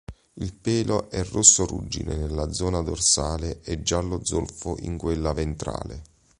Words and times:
Il 0.33 0.55
pelo 0.55 1.11
è 1.11 1.23
rosso-ruggine 1.23 2.15
nella 2.15 2.51
zona 2.51 2.81
dorsale 2.81 3.61
e 3.61 3.83
giallo 3.83 4.25
zolfo 4.25 4.75
in 4.79 4.97
quella 4.97 5.31
ventrale. 5.31 6.01